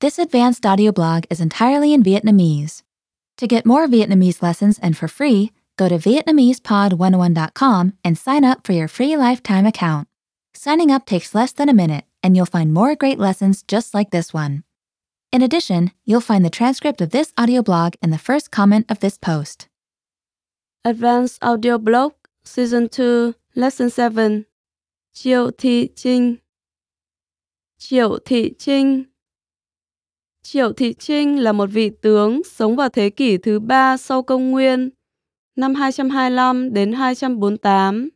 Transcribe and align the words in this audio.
This 0.00 0.18
advanced 0.18 0.66
audio 0.66 0.92
blog 0.92 1.24
is 1.30 1.40
entirely 1.40 1.94
in 1.94 2.02
Vietnamese. 2.02 2.82
To 3.38 3.46
get 3.46 3.64
more 3.64 3.86
Vietnamese 3.86 4.42
lessons 4.42 4.78
and 4.78 4.94
for 4.98 5.08
free, 5.08 5.52
go 5.78 5.88
to 5.88 5.96
VietnamesePod101.com 5.96 7.94
and 8.04 8.18
sign 8.18 8.44
up 8.44 8.66
for 8.66 8.74
your 8.74 8.88
free 8.88 9.16
lifetime 9.16 9.64
account. 9.64 10.08
Signing 10.52 10.90
up 10.90 11.06
takes 11.06 11.34
less 11.34 11.52
than 11.52 11.70
a 11.70 11.74
minute, 11.74 12.04
and 12.22 12.36
you'll 12.36 12.44
find 12.44 12.74
more 12.74 12.94
great 12.94 13.18
lessons 13.18 13.62
just 13.62 13.94
like 13.94 14.10
this 14.10 14.34
one. 14.34 14.62
In 15.32 15.40
addition, 15.40 15.92
you'll 16.04 16.20
find 16.20 16.44
the 16.44 16.50
transcript 16.50 17.00
of 17.00 17.08
this 17.10 17.32
audio 17.38 17.62
blog 17.62 17.94
in 18.02 18.10
the 18.10 18.18
first 18.18 18.50
comment 18.50 18.84
of 18.90 19.00
this 19.00 19.16
post. 19.16 19.68
Advanced 20.86 21.40
Audio 21.40 21.78
Blog 21.78 22.12
Season 22.44 22.86
2 22.98 23.32
Lesson 23.54 23.88
7 24.16 24.42
Triệu 25.12 25.50
Thị 25.58 25.88
Trinh 25.96 26.36
Triệu 27.78 28.18
Thị 28.24 28.52
Trinh 28.58 29.04
Triệu 30.42 30.72
Thị 30.72 30.92
Trinh 30.92 31.40
là 31.40 31.52
một 31.52 31.66
vị 31.72 31.90
tướng 32.02 32.42
sống 32.44 32.76
vào 32.76 32.88
thế 32.88 33.10
kỷ 33.10 33.36
thứ 33.36 33.60
ba 33.60 33.96
sau 33.96 34.22
công 34.22 34.50
nguyên, 34.50 34.90
năm 35.56 35.74
225 35.74 36.72
đến 36.72 36.92
248. 36.92 38.08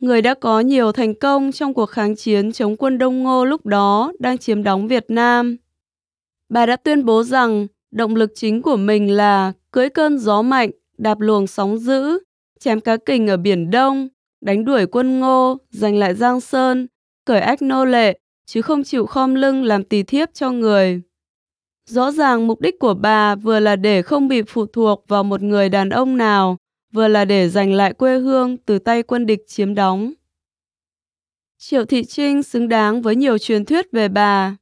Người 0.00 0.22
đã 0.22 0.34
có 0.34 0.60
nhiều 0.60 0.92
thành 0.92 1.14
công 1.14 1.52
trong 1.52 1.74
cuộc 1.74 1.86
kháng 1.86 2.16
chiến 2.16 2.52
chống 2.52 2.76
quân 2.76 2.98
Đông 2.98 3.22
Ngô 3.22 3.44
lúc 3.44 3.66
đó 3.66 4.12
đang 4.18 4.38
chiếm 4.38 4.62
đóng 4.62 4.88
Việt 4.88 5.04
Nam. 5.08 5.56
Bà 6.48 6.66
đã 6.66 6.76
tuyên 6.76 7.04
bố 7.04 7.22
rằng 7.22 7.66
động 7.90 8.16
lực 8.16 8.32
chính 8.34 8.62
của 8.62 8.76
mình 8.76 9.10
là 9.10 9.52
cưỡi 9.70 9.88
cơn 9.88 10.18
gió 10.18 10.42
mạnh, 10.42 10.70
đạp 10.98 11.20
luồng 11.20 11.46
sóng 11.46 11.78
dữ, 11.78 12.18
chém 12.60 12.80
cá 12.80 12.96
kình 12.96 13.26
ở 13.26 13.36
Biển 13.36 13.70
Đông, 13.70 14.08
đánh 14.40 14.64
đuổi 14.64 14.86
quân 14.86 15.20
Ngô, 15.20 15.58
giành 15.70 15.96
lại 15.96 16.14
Giang 16.14 16.40
Sơn, 16.40 16.86
cởi 17.24 17.40
ách 17.40 17.62
nô 17.62 17.84
lệ, 17.84 18.18
chứ 18.46 18.62
không 18.62 18.84
chịu 18.84 19.06
khom 19.06 19.34
lưng 19.34 19.64
làm 19.64 19.84
tỳ 19.84 20.02
thiếp 20.02 20.28
cho 20.34 20.50
người. 20.50 21.02
Rõ 21.86 22.10
ràng 22.10 22.46
mục 22.46 22.60
đích 22.60 22.78
của 22.78 22.94
bà 22.94 23.34
vừa 23.34 23.60
là 23.60 23.76
để 23.76 24.02
không 24.02 24.28
bị 24.28 24.42
phụ 24.42 24.66
thuộc 24.66 25.04
vào 25.08 25.24
một 25.24 25.42
người 25.42 25.68
đàn 25.68 25.90
ông 25.90 26.16
nào, 26.16 26.56
vừa 26.92 27.08
là 27.08 27.24
để 27.24 27.48
giành 27.48 27.72
lại 27.72 27.92
quê 27.92 28.18
hương 28.18 28.56
từ 28.56 28.78
tay 28.78 29.02
quân 29.02 29.26
địch 29.26 29.40
chiếm 29.46 29.74
đóng. 29.74 30.12
Triệu 31.58 31.84
Thị 31.84 32.04
Trinh 32.04 32.42
xứng 32.42 32.68
đáng 32.68 33.02
với 33.02 33.16
nhiều 33.16 33.38
truyền 33.38 33.64
thuyết 33.64 33.92
về 33.92 34.08
bà. 34.08 34.56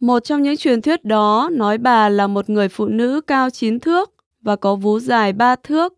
Một 0.00 0.24
trong 0.24 0.42
những 0.42 0.56
truyền 0.56 0.82
thuyết 0.82 1.04
đó 1.04 1.48
nói 1.52 1.78
bà 1.78 2.08
là 2.08 2.26
một 2.26 2.50
người 2.50 2.68
phụ 2.68 2.86
nữ 2.86 3.20
cao 3.20 3.50
chín 3.50 3.80
thước 3.80 4.15
và 4.46 4.56
có 4.56 4.74
vú 4.74 5.00
dài 5.00 5.32
3 5.32 5.56
thước. 5.56 5.94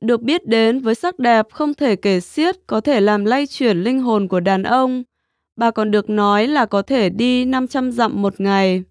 Được 0.00 0.22
biết 0.22 0.46
đến 0.46 0.80
với 0.80 0.94
sắc 0.94 1.18
đẹp 1.18 1.46
không 1.52 1.74
thể 1.74 1.96
kể 1.96 2.20
xiết 2.20 2.56
có 2.66 2.80
thể 2.80 3.00
làm 3.00 3.24
lay 3.24 3.46
chuyển 3.46 3.78
linh 3.78 4.00
hồn 4.00 4.28
của 4.28 4.40
đàn 4.40 4.62
ông. 4.62 5.02
Bà 5.56 5.70
còn 5.70 5.90
được 5.90 6.10
nói 6.10 6.46
là 6.46 6.66
có 6.66 6.82
thể 6.82 7.10
đi 7.10 7.44
500 7.44 7.92
dặm 7.92 8.22
một 8.22 8.40
ngày. 8.40 8.82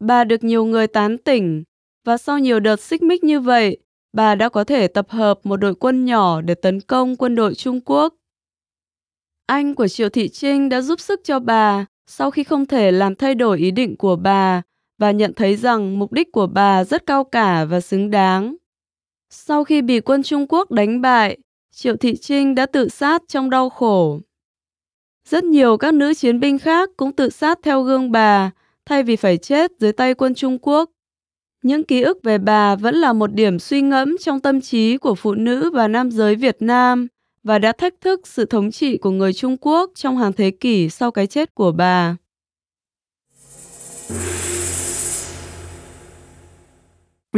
Bà 0.00 0.24
được 0.24 0.44
nhiều 0.44 0.64
người 0.64 0.86
tán 0.86 1.18
tỉnh 1.18 1.64
và 2.04 2.16
sau 2.16 2.38
nhiều 2.38 2.60
đợt 2.60 2.80
xích 2.80 3.02
mích 3.02 3.24
như 3.24 3.40
vậy, 3.40 3.78
bà 4.12 4.34
đã 4.34 4.48
có 4.48 4.64
thể 4.64 4.88
tập 4.88 5.10
hợp 5.10 5.40
một 5.44 5.56
đội 5.56 5.74
quân 5.74 6.04
nhỏ 6.04 6.40
để 6.40 6.54
tấn 6.54 6.80
công 6.80 7.16
quân 7.16 7.34
đội 7.34 7.54
Trung 7.54 7.80
Quốc. 7.80 8.14
Anh 9.46 9.74
của 9.74 9.88
Triệu 9.88 10.08
Thị 10.08 10.28
Trinh 10.28 10.68
đã 10.68 10.80
giúp 10.80 11.00
sức 11.00 11.20
cho 11.24 11.40
bà 11.40 11.86
sau 12.06 12.30
khi 12.30 12.44
không 12.44 12.66
thể 12.66 12.92
làm 12.92 13.14
thay 13.14 13.34
đổi 13.34 13.58
ý 13.58 13.70
định 13.70 13.96
của 13.96 14.16
bà 14.16 14.62
và 14.98 15.10
nhận 15.10 15.34
thấy 15.34 15.56
rằng 15.56 15.98
mục 15.98 16.12
đích 16.12 16.32
của 16.32 16.46
bà 16.46 16.84
rất 16.84 17.06
cao 17.06 17.24
cả 17.24 17.64
và 17.64 17.80
xứng 17.80 18.10
đáng. 18.10 18.56
Sau 19.30 19.64
khi 19.64 19.82
bị 19.82 20.00
quân 20.00 20.22
Trung 20.22 20.46
Quốc 20.48 20.70
đánh 20.70 21.00
bại, 21.00 21.38
Triệu 21.74 21.96
Thị 21.96 22.16
Trinh 22.16 22.54
đã 22.54 22.66
tự 22.66 22.88
sát 22.88 23.22
trong 23.28 23.50
đau 23.50 23.70
khổ. 23.70 24.20
Rất 25.24 25.44
nhiều 25.44 25.76
các 25.76 25.94
nữ 25.94 26.14
chiến 26.14 26.40
binh 26.40 26.58
khác 26.58 26.90
cũng 26.96 27.12
tự 27.12 27.30
sát 27.30 27.58
theo 27.62 27.82
gương 27.82 28.12
bà 28.12 28.50
thay 28.86 29.02
vì 29.02 29.16
phải 29.16 29.36
chết 29.36 29.72
dưới 29.80 29.92
tay 29.92 30.14
quân 30.14 30.34
Trung 30.34 30.58
Quốc. 30.62 30.90
Những 31.62 31.84
ký 31.84 32.02
ức 32.02 32.18
về 32.22 32.38
bà 32.38 32.76
vẫn 32.76 32.94
là 32.94 33.12
một 33.12 33.32
điểm 33.32 33.58
suy 33.58 33.80
ngẫm 33.82 34.16
trong 34.18 34.40
tâm 34.40 34.60
trí 34.60 34.96
của 34.96 35.14
phụ 35.14 35.34
nữ 35.34 35.70
và 35.70 35.88
nam 35.88 36.10
giới 36.10 36.34
Việt 36.34 36.56
Nam 36.60 37.06
và 37.42 37.58
đã 37.58 37.72
thách 37.72 37.94
thức 38.00 38.26
sự 38.26 38.44
thống 38.44 38.70
trị 38.70 38.96
của 38.96 39.10
người 39.10 39.32
Trung 39.32 39.56
Quốc 39.60 39.90
trong 39.94 40.16
hàng 40.16 40.32
thế 40.32 40.50
kỷ 40.50 40.88
sau 40.88 41.10
cái 41.10 41.26
chết 41.26 41.54
của 41.54 41.72
bà. 41.72 42.16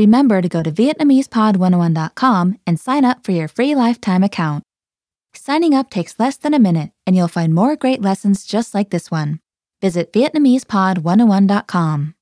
Remember 0.00 0.40
to 0.40 0.48
go 0.48 0.62
to 0.62 0.72
VietnamesePod101.com 0.72 2.58
and 2.66 2.80
sign 2.80 3.04
up 3.04 3.22
for 3.22 3.32
your 3.32 3.48
free 3.48 3.74
lifetime 3.74 4.22
account. 4.22 4.64
Signing 5.34 5.74
up 5.74 5.90
takes 5.90 6.18
less 6.18 6.38
than 6.38 6.54
a 6.54 6.58
minute, 6.58 6.92
and 7.06 7.14
you'll 7.14 7.28
find 7.28 7.54
more 7.54 7.76
great 7.76 8.00
lessons 8.00 8.46
just 8.46 8.72
like 8.72 8.88
this 8.88 9.10
one. 9.10 9.40
Visit 9.82 10.10
VietnamesePod101.com. 10.14 12.14